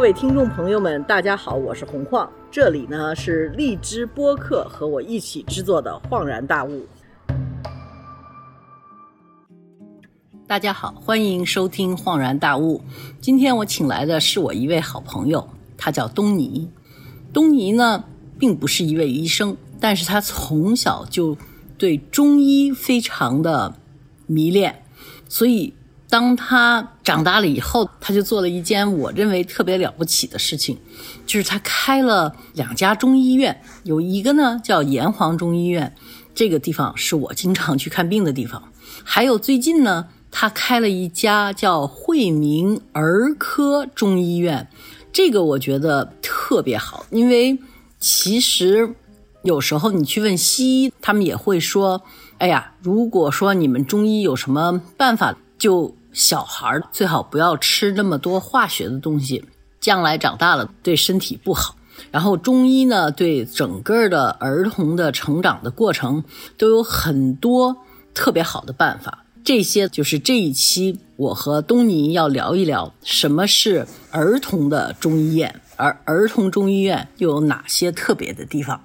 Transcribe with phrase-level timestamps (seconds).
[0.00, 6.86] 各位听众朋友们，大家好，我是洪晃，这里呢是荔枝播客和我一起制作的《恍然大悟》。
[10.46, 12.78] 大家好，欢迎收听《恍然大悟》。
[13.20, 16.66] 今天我请来的是我一位好朋友，他叫东尼。
[17.30, 18.02] 东尼呢，
[18.38, 21.36] 并不是一位医生，但是他从小就
[21.76, 23.74] 对中医非常的
[24.26, 24.82] 迷恋，
[25.28, 25.74] 所以。
[26.10, 30.76] 当他长大了以后，他就做了一件我认为特别了不起的事情，
[31.24, 35.94] 就是他开了两家中医院，有一个呢叫炎黄中医院，
[36.34, 38.60] 这个地方是我经常去看病的地方。
[39.04, 44.68] 还有最近呢，他开了一家叫惠民儿科中医院，
[45.12, 47.56] 这个我觉得特别好，因为
[48.00, 48.96] 其实
[49.44, 52.02] 有时候你去问西医，他们也会说
[52.38, 59.44] ：“哎呀，如果说你们中医有什么办法，就。”小孩最好不要吃那么多化学的东西，
[59.80, 61.76] 将来长大了对身体不好。
[62.10, 66.24] 然后中医呢，对整个的儿童的成长的过程
[66.56, 67.76] 都有很多
[68.14, 69.24] 特别好的办法。
[69.42, 78.82] 这些就是这一期我和东尼要聊一聊什么是儿童的中医院，而儿童中医院又有哪些特别的地方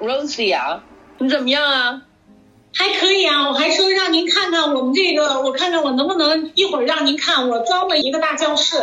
[0.00, 0.82] ？Rosie 啊，
[1.18, 2.02] 你怎么样啊？
[2.76, 8.76] 还可以啊，我还说让您看看我们这个，我看看我能不能一会儿让您看，我装了一个大教室，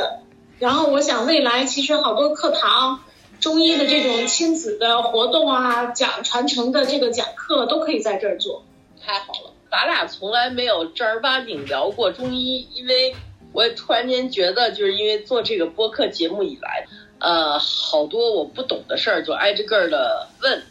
[0.60, 3.04] 然后我想未来其实好多课堂，
[3.42, 8.64] 中医的这种亲子的活动啊，讲传承的这个讲课都可以在这儿做。
[9.06, 13.14] 太好了，咱俩从来没有正儿八经聊过中医，因为
[13.52, 16.88] 我也突然间觉得，就是因为做这个播客节目以来，
[17.20, 20.64] 呃，好多我不懂的事儿就挨着个儿的问，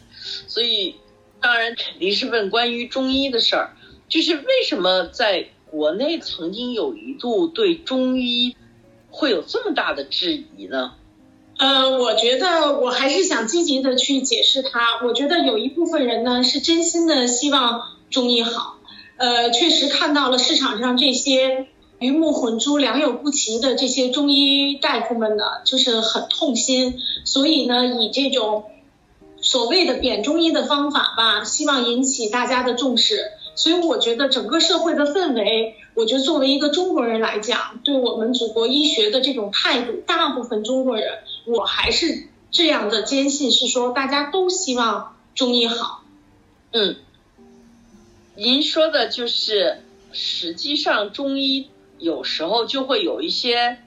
[0.47, 0.95] 所以。
[1.41, 3.73] 当然肯定是问关于中医的事儿，
[4.07, 8.55] 就是为什么在国内曾经有一度对中医
[9.09, 10.93] 会有这么大的质疑呢？
[11.57, 15.03] 呃，我觉得我还是想积极的去解释它。
[15.05, 17.81] 我觉得有一部分人呢是真心的希望
[18.11, 18.77] 中医好，
[19.17, 21.67] 呃，确实看到了市场上这些
[21.99, 28.65] 鱼目混珠、良莠不齐的这些中医大夫们呢，就是很痛心，所以呢，以这种。
[29.41, 33.31] 所谓的贬中医的方法吧，希望引起大家的重视。
[33.53, 46.03] 所以我觉得整个社会的氛围，我觉得作为一个中国人来讲，对我们祖国医学的这种态度，大部分中国人，我还是这样的坚信，是说大家都希望中医好。
[46.71, 46.95] 嗯，
[48.35, 49.81] 您说的就是，
[50.13, 51.69] 实际上中医
[51.99, 53.79] 有时候就会有一些，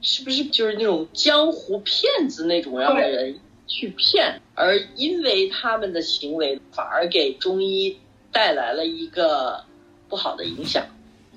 [0.00, 3.38] 是不是就是那种江湖骗子那种样的人？
[3.72, 7.96] 去骗，而因为他们的行为反而给中医
[8.30, 9.64] 带来了一个
[10.10, 10.84] 不好的影响。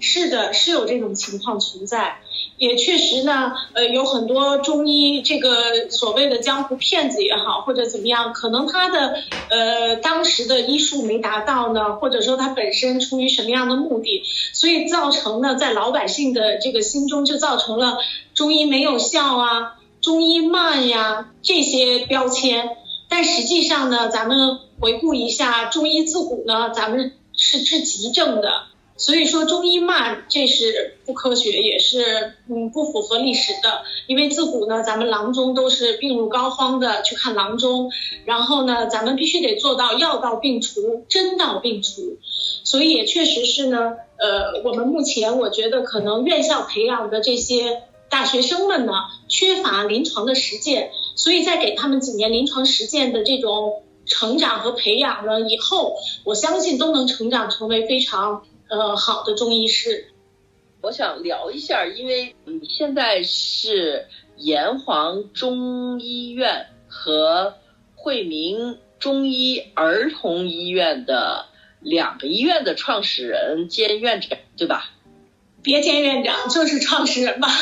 [0.01, 2.17] 是的，是有这种情况存在，
[2.57, 9.15] 也确实呢，呃，有很多中医这个所谓的江湖骗子也好，或者怎么样，可能他的
[9.49, 17.97] 呃当时的医术没达到呢，或者说他本身出于什么样的目的，所以造成呢，在老百姓的这个心中就造成了
[18.33, 19.77] 中医没有效啊。
[20.05, 22.77] 中医慢呀，这些标签，
[23.09, 28.47] 但实际上呢，咱们回顾一下，中医自古呢，咱们是治急症的，
[28.97, 33.81] 所以说中医慢，这是不科学，也是嗯不符合历史的。
[34.05, 37.91] 因为自古呢，咱们郎中都是病入膏肓的去看郎中，
[38.25, 42.19] 然后呢，咱们必须得做到药到病除，针到病除，
[42.63, 47.81] 所以也确实是呢，呃，我们目前我觉得可能院校培养的这些。
[48.09, 48.93] 大学生们呢
[49.27, 60.11] 缺乏临床的实践，所以在给他们几年临床实践的这种成长和培养呢，以后我相信都能成长成为非常呃好的中医师。
[60.81, 67.55] 我想聊一下，因为你现在是炎黄中医院和
[67.95, 71.47] 惠民中医儿童医院的
[71.79, 74.91] 两个医院的创始人兼院长，对吧？
[75.65, 77.49] 别兼院长，就是创始人吧。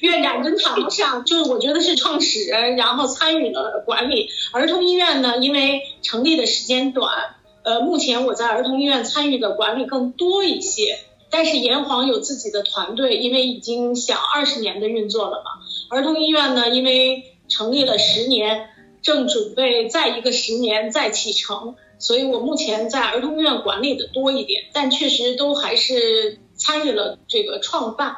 [0.00, 5.38] 院长跟谈不上，就是我觉得是创始人，然后参与了管理儿童医院呢。
[5.38, 10.98] 因为成立的时间短，呃，目前我在儿童医院参与的管理更多一些。
[11.30, 15.96] 但是炎黄有自己的团队，因为已经小二十年的运作了嘛。
[15.96, 18.68] 儿童医院呢，因为成立了十年，
[19.00, 21.76] 正准备再一个十年再启程。
[22.00, 28.16] 所以我目前在儿童医院管理的多一点，但确实都还是参与了这个创办。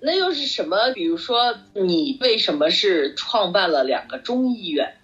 [0.00, 0.90] 那又是什么？
[0.94, 4.94] 比如说，你为什么是创办了两个中医院？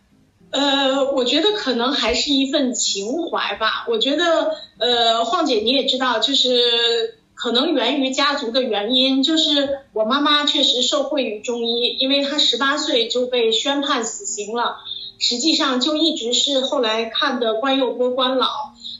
[0.50, 3.84] 呃，我觉得可能还是一份情怀吧。
[3.90, 14.76] 我觉得，呃，晃姐你也知道，就是可能源于家族的原因，就是我妈妈确实受惠于中医，因为她十八岁就被宣判死刑了，
[15.18, 18.48] 实际上就一直是后来看的关幼波关老，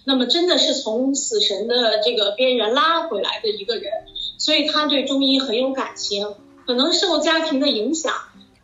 [0.05, 3.93] 那么真的是从死神的这个边缘拉回来的一个人，
[4.39, 6.35] 所以他对中医很有感情，
[6.67, 8.13] 可能受家庭的影响。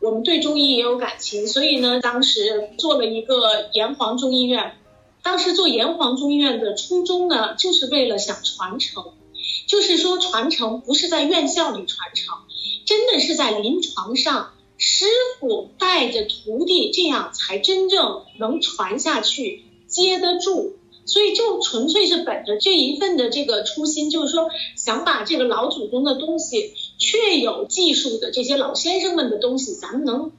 [0.00, 4.76] 我们对中医也有感情，所以呢，当时做了一个炎黄中医院。
[5.22, 9.12] 当时做炎黄中医院的初衷呢，就是为了想传承，
[9.68, 12.34] 就是说传承不是在院校里传承，
[12.84, 14.50] 真的是在临床上，
[14.84, 15.04] 师
[15.38, 20.74] 傅带着徒弟，这样才真正能传下去，接得住。
[21.04, 30.32] 所以就纯粹是本着这一份的这个初心，就是说想把这个老祖宗的东西，确有技术的这些老先生们的东西，咱们能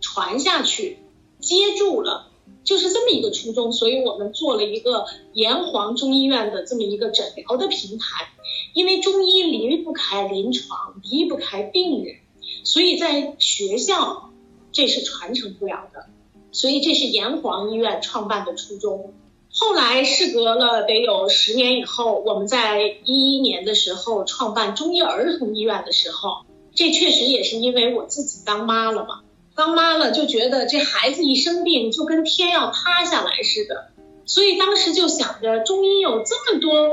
[0.00, 0.96] 传下去，
[1.38, 2.28] 接住了，
[2.64, 3.70] 就是这么一个初衷。
[3.70, 5.04] 所以我们做了一个
[5.34, 8.28] 炎黄中医院的这么一个诊疗的平台，
[8.72, 12.16] 因为中医离不开临床，离不开病人，
[12.64, 14.30] 所以在学校
[14.72, 16.06] 这是传承不了的。
[16.50, 19.12] 所以这是炎黄医院创办的初衷。
[19.50, 26.44] 后来事隔了得有十年以后，我们在一一年的时候创办中医儿童医院的时候，
[26.74, 29.22] 这确实也是因为我自己当妈了嘛，
[29.56, 33.92] 当妈了就觉得这孩子一生病就跟天要塌下来似的，
[34.26, 36.88] 所以当时就想着中医有这么多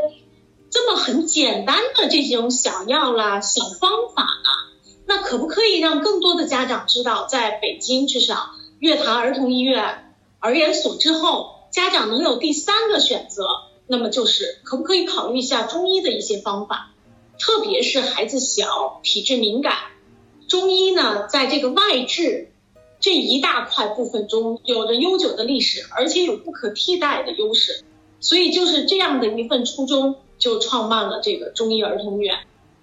[0.72, 4.72] 这么很简单的这种小药啦、小方法啦，
[5.14, 11.60] 那可不可以让更多的家长知道，在北京至少月坛儿童医院、儿研所之后。
[11.70, 13.48] 家长能有第三个选择，
[13.88, 16.92] 那么就是可不可以考虑一下中医的一些方法，
[17.40, 19.74] 特别是孩子小、体质敏感，
[20.50, 22.52] 中医呢在这个外治
[23.00, 27.86] 这一大块部分中有着悠久的历史，而且有不可替代的优势，
[28.20, 32.38] 所以就是这样的一份初衷，就创办了这个中医儿童医院。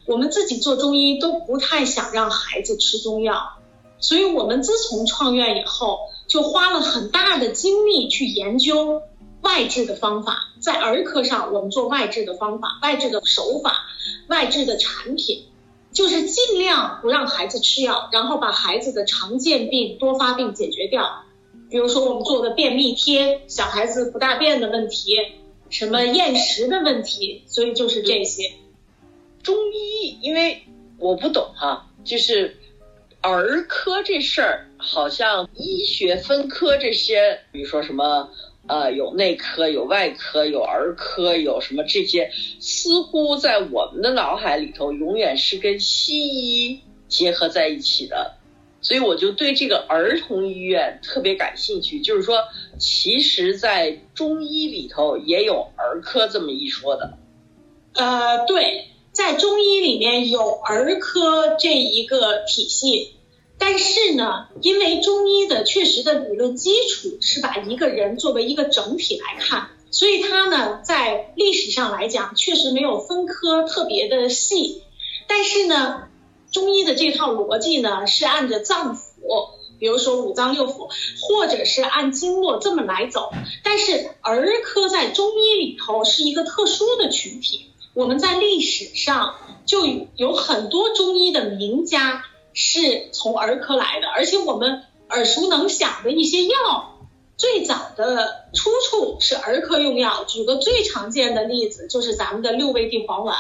[0.08, 3.58] 我们自己做中医都不太想让孩子吃中药，
[4.00, 5.98] 所以我们自从创院以后。
[6.28, 9.00] 就花了很大的精力去研究
[9.40, 13.86] 外治的方法，在儿科上我们做外治的方法、外治的手法、
[14.26, 15.44] 外治的产品，
[15.90, 21.24] 就是尽量不让孩子吃药，然后把孩子的常见病、多发病解决掉。
[21.70, 25.16] 比如说我们做的便秘贴，小孩子不大便的问题，
[25.70, 28.52] 什么厌食的问题，所以就是这些。
[29.48, 30.62] 中医，因为
[30.98, 32.54] 我不懂哈，就是。
[33.20, 38.30] 儿科这事儿，好像医学分科这些，比如说什么，
[38.68, 42.30] 呃，有内科、有外科、有儿科，有什么这些，
[42.60, 48.36] 似乎在我们的脑海里头，永远是跟西医结合在一起的。
[48.80, 52.38] 所以我就对这个儿童医院特别感兴趣，就是说，
[52.78, 57.18] 其实，在中医里头也有儿科这么一说的。
[57.94, 58.86] 呃，对。
[59.18, 63.14] 在中医里面有儿科这一个体系，
[63.58, 74.84] 但是呢，因为中医的确实的理论基础是把一个人作为一个整体来看，所以它呢在历史上来讲确实没有分科特别的细。
[75.26, 76.04] 但是呢，
[76.52, 79.00] 中医的这套逻辑呢是按着脏腑，
[79.80, 80.90] 比如说五脏六腑，
[81.20, 83.32] 或者是按经络这么来走。
[83.64, 87.72] 但是儿科在中医里头是一个特殊的群体。
[87.98, 89.34] 我们在历史上
[89.66, 92.22] 就有很多中医的名家
[92.54, 96.96] 是从儿科来的，而且我们耳熟能详的一些药，
[97.36, 100.22] 最早的出处是儿科用药。
[100.22, 103.36] 举个最常见的例子，就是咱们的六味地黄丸，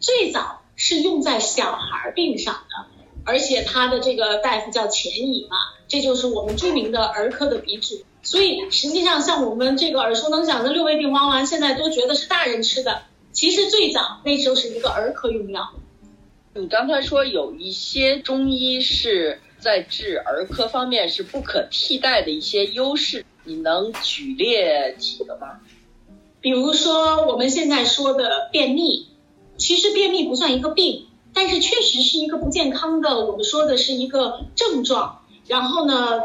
[0.00, 2.86] 最早是用在小孩病上的，
[3.26, 7.96] 而且他的这个大夫叫钱乙嘛，这就是我们著名的儿科的鼻祖。
[8.22, 13.02] 所以实际上，像我们这个耳熟能详的六味地黄丸，现在都觉得是大人吃的。
[13.32, 15.72] 其实最早那时候是一个儿科用药。
[16.54, 25.60] 你刚才说有一些中医是在治儿科方面是不可替代的一些优势，你能举列几个吗？
[26.40, 29.08] 比如说我们现在说的便秘，
[29.56, 35.24] 其实便秘不算一个病，但是确实是一个不健康的，我们说的是一个症状。
[35.46, 36.20] 然后呢，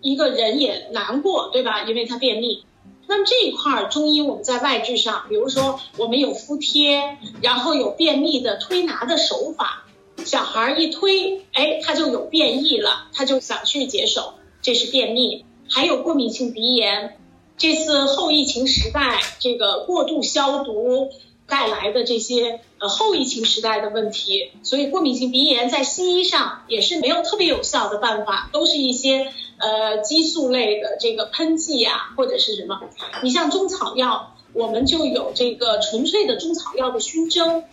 [0.00, 1.84] 一个人也难过，对吧？
[1.84, 2.64] 因为他便秘。
[3.12, 9.84] 那么这一块儿中医我们在外治上，比如说我们有敷贴，然后有便秘的推拿的手法，
[10.24, 15.44] 小孩一推，哎，他就有便意了，他就想去解手，这是便秘。
[15.68, 17.18] 还有过敏性鼻炎，
[17.58, 21.10] 这次后疫情时代这个过度消毒。
[21.52, 32.80] 带来的这些呃后疫情时代的问题，所以过敏性鼻炎在西医上也是没有特别有效的办法，都是一些呃激素类的这个喷剂呀或者是什么。
[33.22, 37.64] 你像中草药，我们就有这个纯粹的中草药的熏蒸，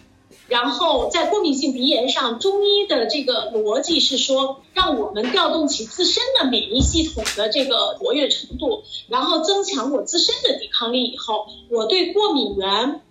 [0.50, 13.02] 然后在过敏性鼻炎上，中医的这个逻辑是说，让我们调动起自身的免疫系统的这个活跃程度，然后增强我自身的抵抗力以后，我对过敏源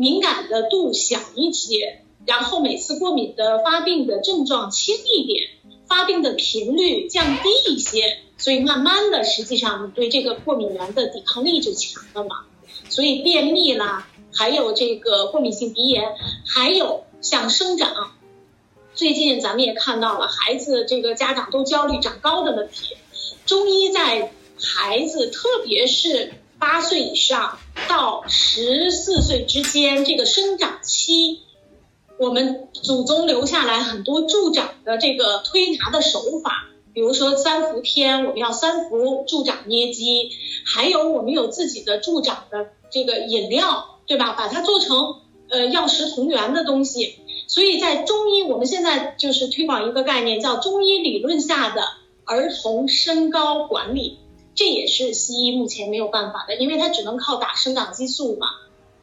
[0.00, 5.50] 敏感的度小一些，然后每次过敏的发病的症状轻一点，
[5.86, 12.46] 发病的频率降低一些，所以慢慢的，实际上对这个过敏源的抵抗力就强了嘛。
[12.88, 14.08] 所以便秘啦。
[14.32, 16.14] 还有这个过敏性鼻炎，
[16.46, 18.12] 还有像生长，
[18.94, 22.96] 最近咱们也看到了孩子这个家长都焦虑长高的问题。
[23.44, 31.40] 中医在孩子，特别是八岁以上到十四岁之间这个生长期，
[32.18, 40.30] 我们祖宗留下来很多助长的这个推拿的手法，比如说三伏天我们要三伏助长捏肌，
[40.64, 43.96] 还有我们有自己的助长的这个饮料。
[44.10, 44.32] 对吧？
[44.32, 47.14] 把它做成呃药食同源的东西，
[47.46, 51.84] 所以在中医，我们现在就是推广一个概念，叫中医理论下的
[52.24, 54.18] 儿童身高管理，
[54.60, 58.46] 这也是西医目前没有办法的，因为它只能靠打生长激素嘛。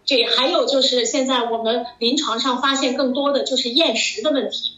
[0.05, 4.77] 这还有就是现在我们临床上发现更多的就是厌食的问题，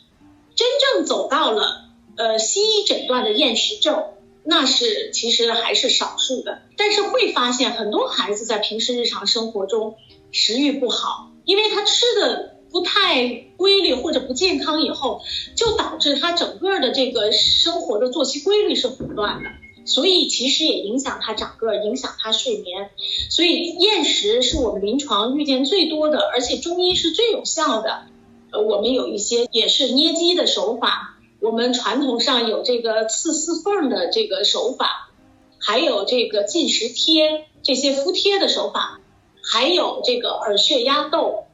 [0.55, 4.05] 真正走到了呃西医诊断的厌食症。
[4.45, 9.98] 那是其实还是少数的，但是会发现很多孩子在平时日常生活中
[10.31, 15.21] 食欲不好，因为他吃的不太规律或者不健康，以后
[15.55, 19.50] 就导致他整个的这个生活的作息规律是混乱的，
[19.86, 22.89] 所以其实也影响他长个，影响他睡眠。
[23.29, 28.07] 所以厌食是我们临床遇见最多的，而且中医是最有效的。
[28.51, 31.15] 呃，我们有一些也是捏肌的手法。
[31.39, 35.09] 我们传统上有这个刺丝缝的这个手法，
[35.57, 39.00] 还有这个进食贴这些敷贴的手法，
[39.41, 41.45] 还有这个耳穴压豆，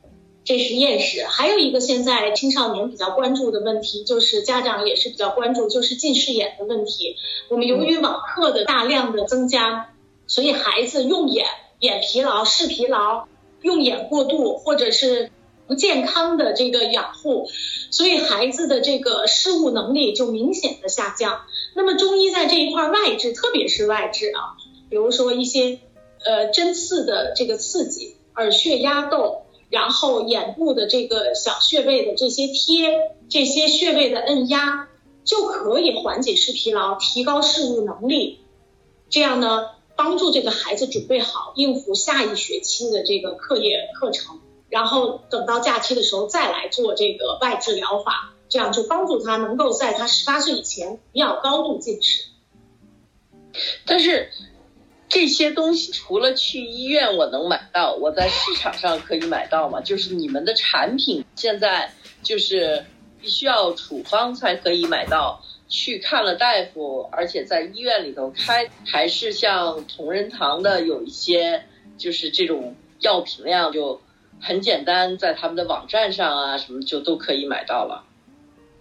[0.46, 1.26] 这是厌食。
[1.26, 7.18] 还有一个现在青少年比较关注的问题，就是家长也是比较关注，就是近视眼的问题。
[7.50, 9.90] 我们由于网课的大量的增加，
[10.28, 11.46] 所以孩子用眼
[11.80, 13.28] 眼疲劳、视疲劳、
[13.62, 15.32] 用眼过度，或者是。
[15.68, 17.50] 不健康的这个养护，
[17.90, 21.42] 所以孩子的这个视物能力就明显的下降。
[21.74, 24.54] 那么中医在这一块外治，特别是外治啊，
[24.92, 25.80] 比如说一些
[26.24, 32.98] 呃针刺的这个刺激，耳穴压豆，然后眼部的这个小穴位的这些贴，
[33.30, 34.88] 这些穴位的按压，
[35.24, 38.40] 就可以缓解视疲劳，提高视物能力，
[39.10, 44.40] 这样呢，帮助这个孩子准备好应付下一学期的这个课业课程。
[44.70, 52.26] 然后等到假期的时候再来做这个外治疗法，这样就帮助他能够在他十八岁以前不要高度近视。
[53.86, 54.30] 但是
[55.08, 59.82] 这些东西除了去医院我能买到，我在市场上可以买到吗？
[59.82, 61.92] 就是你们的产品现在
[62.24, 62.86] 就是
[63.22, 71.64] 必须要处方才可以买到，去看了大夫，而且在医院里头开，还是像同仁堂的有一些
[71.98, 74.02] 就是这种药品量就。
[74.42, 78.04] 很简单，在他们的网站上啊，什么就都可以买到了。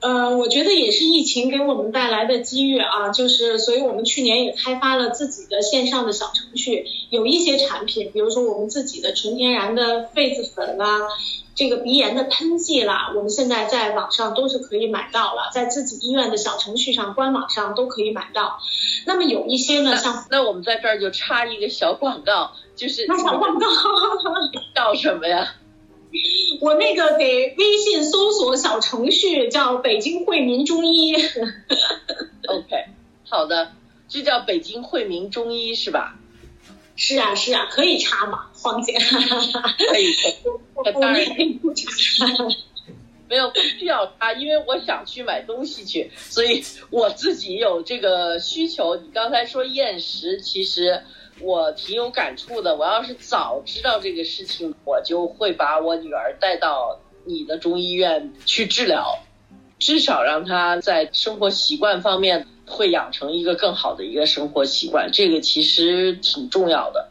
[0.05, 11.01] 呃，我觉得也是疫情给我们带来的机遇啊，就是所以我们去年也开发了自己的线上的小程序，有一些产品，比如说我们自己的纯天然的痱子粉啦，
[11.55, 18.59] 这个鼻炎的喷剂啦，我们现在在网上都是可以买到了，在自己医院的小程序上、官网上都可以买到。
[19.07, 22.53] 那么有一些呢，像那我们在这儿就插一个小广告。
[22.77, 23.67] 就是那小广告
[24.75, 25.55] 叫什么呀？
[26.61, 31.15] 我那个给微信搜索小程序叫北京惠民中医。
[32.47, 32.87] OK，
[33.29, 33.73] 好的，
[34.09, 36.19] 就叫北京惠民中医是吧？
[36.97, 38.93] 是啊是啊，可以查吗，黄姐？
[38.99, 40.15] 可以，
[41.01, 41.85] 当然可以不插。
[43.29, 48.97] 没有不需要查，因为我想去买东西去，所以我自己有这个需求。
[48.97, 51.03] 你刚才说厌食，其实。
[51.41, 52.77] 我挺有感触的。
[52.77, 59.19] 我要是早知道这个事情，我就会把我女儿带到你的中医院去治疗，
[59.79, 65.11] 至少让她在生活习惯方面会养成一个更好的一个生活习惯。
[65.13, 67.11] 这个其实挺重要的。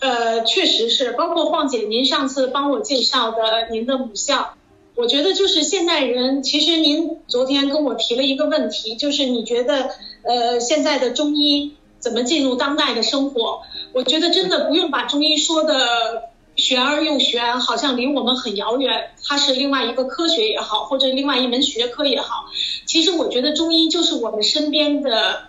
[0.00, 4.56] 呃，确实是，包括晃姐您上次帮我介绍的您的母校，
[4.96, 6.42] 我觉得就是现代人。
[6.42, 9.90] 其实您昨天跟我提了一个问题，就是你觉得
[10.22, 11.76] 呃现在的中医。
[12.04, 13.62] 怎么进入当代的生活？
[13.94, 19.14] 我觉得真的不用把中医说的玄而又玄，好像离我们很遥远。
[19.24, 22.44] 它是另外一个科学也好，或者另外一门学科也好。
[22.84, 25.44] 其实我觉得中医就是我们身边的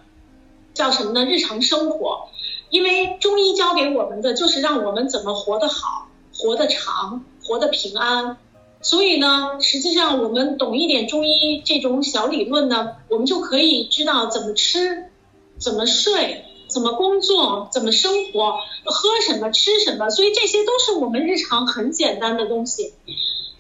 [0.74, 1.26] 叫什么呢？
[1.26, 2.30] 日常生活。
[2.70, 8.38] 因为中医教给我们的就是让我们怎么活得好、活得长、活得平安。
[8.82, 15.10] 所以呢，实际上我们懂一点中医这种小理论呢，我们就可以知道怎么吃，
[15.58, 16.45] 怎么睡，
[16.76, 20.10] 怎么工作，怎么生活，喝什么，吃什么。
[20.10, 22.92] 所以这些都是我们日常很简单的东西。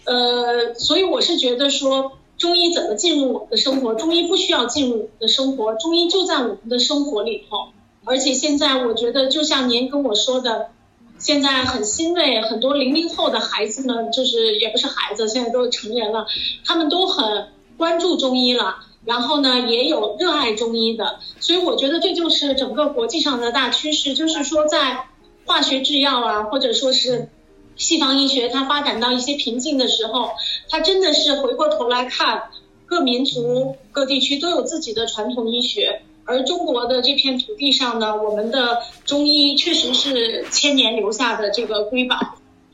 [0.04, 3.94] 呃，所以我是觉得说，中医怎么进入我们的生活？
[3.94, 7.70] 中医不需要进入我们的生活，中医就在我们的生活里头。
[8.04, 10.72] 而且现在我觉得，就像您跟我说的。
[11.18, 16.26] 现在很欣慰，很多零零后的孩子们，就是也不是孩子，现在都是成人了，
[16.66, 18.76] 他们都很关注中医了。
[19.06, 25.06] 然后呢，也有热爱中医的，所以我觉得这就是整个国际上的大趋势，就是说在
[25.46, 27.30] 化学制药啊，或者说是
[27.76, 30.32] 西方医学它发展到一些瓶颈的时候，
[30.70, 32.44] 它真的是回过头来看，
[32.86, 36.02] 各民族各地区都有自己的传统医学。
[36.28, 42.18] 而中国的这片土地上呢，我们的中医确实是千年留下的这个瑰宝。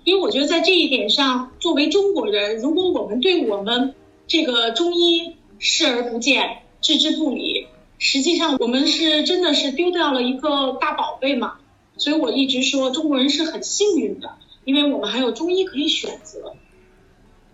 [0.05, 3.93] 因为我觉得在这一点上，作为中国人，如果我们对我们
[4.25, 7.67] 这个中医视而不见、置之不理，
[7.99, 11.59] 实际上我们是真的是丢掉了一个大宝贝嘛。
[11.95, 16.55] 所以我一直说，中国人是很幸运的，因为我们还有中医可以选择。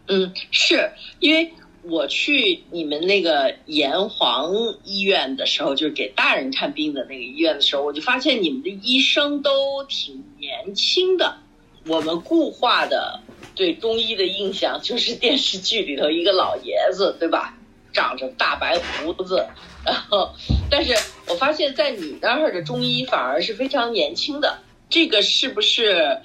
[0.07, 1.53] 嗯，是因为。
[1.83, 4.51] 我去你们那个炎黄
[4.83, 11.37] 医院的时候，就是给大人看病的那个医院的时候，我就发现你们的医生都挺年轻的。
[11.85, 13.21] 我们固化的
[13.55, 17.56] 对中医的印象就是电视剧里头一个老爷子，对吧？
[17.97, 19.45] 长着大白胡子，
[19.83, 20.29] 然后，
[20.69, 20.93] 但是
[21.27, 24.59] 我发现在你那儿的中医反而是非常年轻的。
[24.89, 26.21] 这个是不是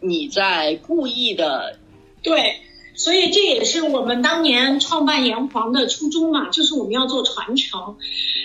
[0.00, 1.78] 你在故意的？
[2.22, 2.60] 对。
[2.96, 7.96] 所以这也是我们当年创办炎黄的初衷嘛，就是我们要做传承。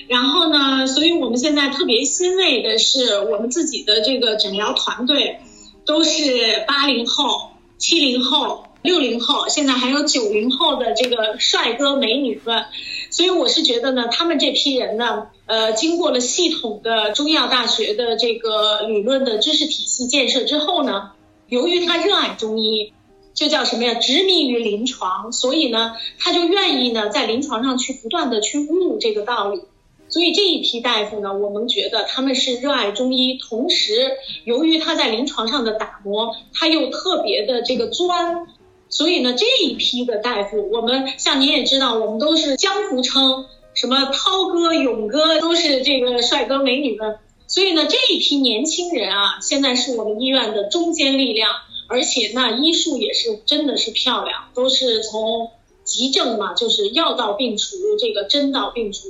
[0.08, 5.40] 然后呢，所以我们现在特别欣慰的是，我们自己的这个诊疗团队
[5.86, 12.66] 都是八零后、七零后、六零后，现在还有九零后的这个帅哥美女们。
[13.12, 21.12] 所以我是觉得呢，他们这批人呢，呃，经过了系统的中药大学的这个理论的知识体系建设之后呢，
[21.48, 22.94] 由于他热爱中医。
[23.32, 23.94] 就叫什么呀？
[23.94, 29.62] 执迷于临床，所以呢，他就愿意呢，在临床上去不断的去悟这个道理。
[30.10, 34.12] 所以这一批大夫呢，我们觉得他们是热爱中医，同时
[34.44, 38.46] 由于他在临床上的打磨，他又特别的这个钻，
[38.90, 47.18] 所以呢，这一批的大夫，我们像您也知道，我们都是江湖称，什么涛哥、勇哥，都是这个帅哥美女们。
[47.48, 51.50] 所以呢，这一批年轻人啊，现在是我们医院的中坚力量。
[51.92, 55.50] 而且那医术也是真的是漂亮，都是从
[55.84, 59.08] 急症嘛，就是药到病除，这个针到病除。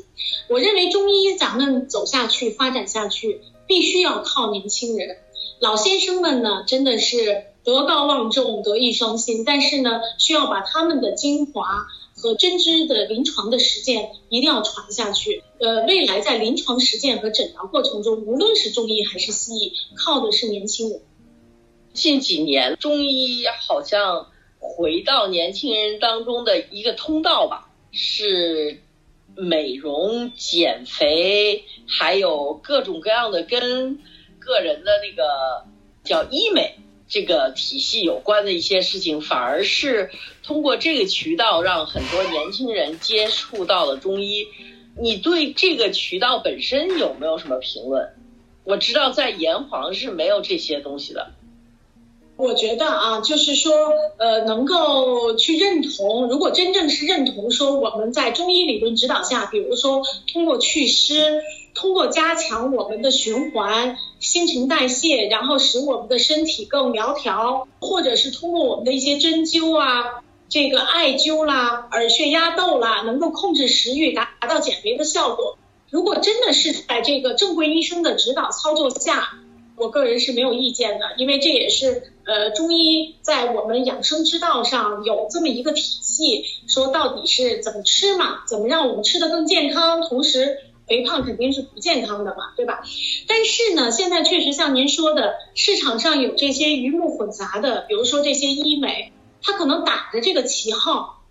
[0.48, 5.18] 我认为中医咱们走下去、发展下去，必须要靠年轻人。
[5.60, 15.44] 老先生们呢，真的是德高望重、德艺双馨，但是呢，需要把他们的精华和真知的临床的实践一定要传下去。
[15.60, 21.00] 呃，未来在临床实践和诊疗过程中，无论是中医还是西医，靠的是年轻人。
[21.94, 28.82] 近几年，中医好像回到年轻人当中的一个通道吧，是
[29.36, 34.00] 美容、减肥，还有各种各样的跟
[34.40, 35.68] 个人的那个
[36.04, 36.80] 叫医美
[37.10, 40.12] 这个体系有关的一些事情，反而是
[40.44, 44.48] 通过这个渠道让很多年轻人接触到了中医。
[44.96, 48.10] 你对这个渠道本身有没有什么评论？
[48.64, 51.32] 我知道在炎黄是没有这些东西的。
[52.40, 53.74] 我觉得啊，就是说，
[54.18, 61.42] 呃，能够去认同，如果真正是认同说我们在中医理论指导下，比如说通过祛湿，
[61.76, 75.58] 通过加强我们的循环、新陈代谢，然后使我们的身体更苗条，或者是通过我们的一些针灸啊、这个艾灸啦、耳穴压豆啦，能够控制食欲，达到减肥的效果。
[75.90, 79.34] 如果真的是在这个正规医生的指导操作下，
[79.80, 92.82] 我个人是没有意见的，因为这也是呃中医在我们养生之道上有这么一个体系，说到底是怎么吃嘛，怎么让我们吃的更健康，同时肥胖肯定是不健康的嘛，对吧？
[93.28, 101.24] 但是呢，现在确实像您说的，市场上有这些鱼目混杂的，比如说这些医美，它可能打着这个旗号，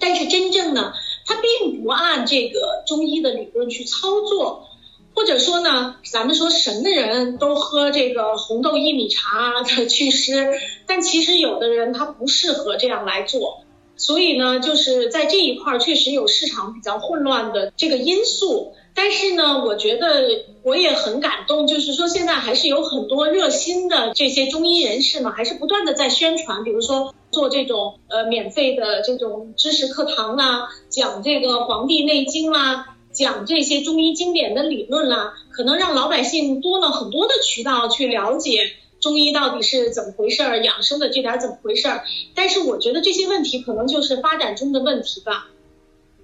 [0.00, 0.94] 但是真正呢，
[1.26, 4.68] 它并不按这个中医的理论去操作。
[5.14, 10.52] 或者说呢，咱们说神的人都喝这个红豆薏米茶的祛湿，
[10.86, 13.62] 但其实有的人他不适合这样来做，
[13.96, 18.72] 所以呢，就是在这一块确实有市场比较混乱的这个因素。
[18.96, 20.22] 但是呢，我觉得
[20.62, 42.04] 我也很感动，就是说现在还是有很多热心的这些中医人士嘛，还是不断的在宣传，比如说做这种呃免费的这种知识课堂啦，讲这个《黄帝内经》啦，讲这些中医经典的理论啦，可能让老百姓多了很多的渠道去了解中医到底是怎么回事儿，养生的这点怎么回事儿。
[42.34, 45.48] 但是我觉得这些问题可能就是发展中的问题吧。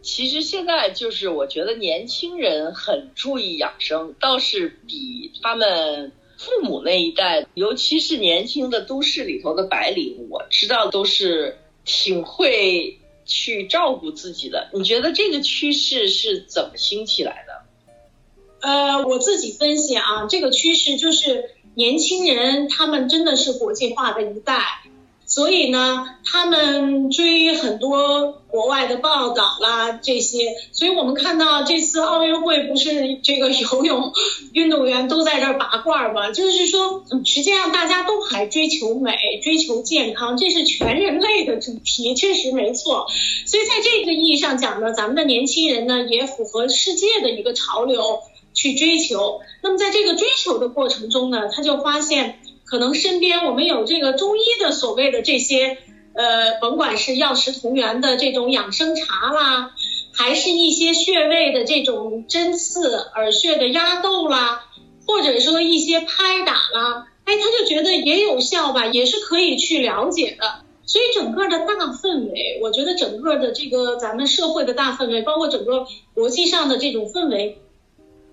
[0.02, 14.70] 其实现在就是我觉得年轻人很注意养生，倒是比他们父母那一代，尤其是年轻的都市里头的白领，我知道都是挺会去照顾自己的。
[14.72, 17.62] 你觉得这个趋势是怎么兴起来的？
[18.60, 24.82] 呃，我自己分析啊，这个趋势就是年轻人他们真的是国际化的一代。
[25.30, 34.12] 所以呢，他们追很多国外的报道啦，这些，所以我们看到这次奥运会不是这个游泳
[34.52, 36.32] 运动员都在这儿拔罐嘛？
[36.32, 43.06] 就是说，实际上大家都还追求美、追求健康，这是全人类的主题，确实没错。
[43.46, 48.18] 所以在这个意义上讲呢，咱们的年轻人呢也符合世界的一个潮流
[48.52, 49.40] 去追求。
[49.62, 52.40] 那么在这个追求的过程中呢，他就发现。
[52.70, 55.78] 可能身边我们有这个中医的所谓的这些，
[56.14, 59.72] 呃，甭管是药食同源的这种养生茶啦，
[60.12, 64.66] 还是一些穴位的这种针刺、耳穴的压豆啦，
[65.04, 70.60] 或者说一些拍打啦，哎，他就觉得也有效吧，也是可以去了解的。
[70.86, 77.58] 所以整个的大氛围，我觉得整个的这个咱们社会的大氛围，包括整个国际上的这种氛围。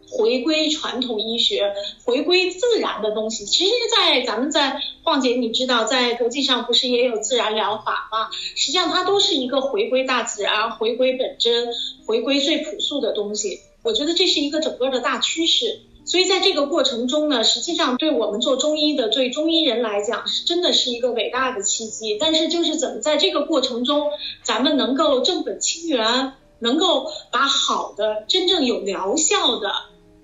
[0.10, 1.74] 回归传统医学，
[2.06, 3.46] 回归自然的东西。
[3.46, 8.30] 其实，在咱们在况且，你知道，在国际上不是也有自然疗法吗？
[8.56, 11.70] 实际上，它都是一个回归大自然、回归本真、
[12.06, 13.60] 回归最朴素的东西。
[13.84, 15.82] 我觉得这是一个整个的大趋势。
[16.06, 22.18] 所以，在这个过程中呢，实际上对我们做中医的、对中医人来讲，是真的是一个伟大的契机。
[22.18, 24.10] 但是，就是怎么在这个过程中，
[24.42, 29.74] 咱们能够正本清源，能够把好的、真正有疗效的。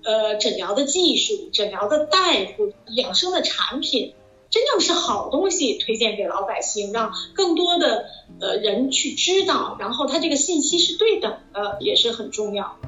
[0.04, 4.14] 呃，诊疗的技术、诊疗的大夫、养生的产品，
[4.50, 8.06] 真正是好东西，推荐给老百姓，让更多的
[8.40, 12.78] 呃人去知道，然后他这个信息是对等的，也是很重要。